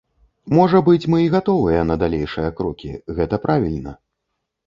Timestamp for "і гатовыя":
1.23-1.83